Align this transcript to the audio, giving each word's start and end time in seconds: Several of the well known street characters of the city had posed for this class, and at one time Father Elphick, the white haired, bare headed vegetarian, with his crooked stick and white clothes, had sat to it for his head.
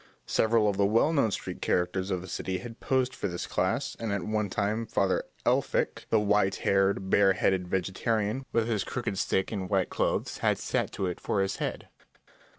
Several 0.25 0.67
of 0.67 0.77
the 0.77 0.85
well 0.87 1.13
known 1.13 1.29
street 1.29 1.61
characters 1.61 2.09
of 2.09 2.21
the 2.23 2.27
city 2.27 2.57
had 2.57 2.79
posed 2.79 3.13
for 3.13 3.27
this 3.27 3.45
class, 3.45 3.95
and 3.99 4.11
at 4.11 4.23
one 4.23 4.49
time 4.49 4.87
Father 4.87 5.23
Elphick, 5.45 6.07
the 6.09 6.19
white 6.19 6.55
haired, 6.65 7.11
bare 7.11 7.33
headed 7.33 7.67
vegetarian, 7.67 8.43
with 8.51 8.67
his 8.67 8.83
crooked 8.83 9.19
stick 9.19 9.51
and 9.51 9.69
white 9.69 9.91
clothes, 9.91 10.39
had 10.39 10.57
sat 10.57 10.91
to 10.93 11.05
it 11.05 11.19
for 11.19 11.39
his 11.43 11.57
head. 11.57 11.87